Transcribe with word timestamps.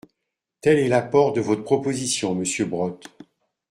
Tel 0.63 0.79
est 0.79 0.87
l’apport 0.87 1.31
de 1.31 1.41
votre 1.41 1.61
proposition, 1.63 2.33
monsieur 2.33 2.65
Brottes. 2.65 3.07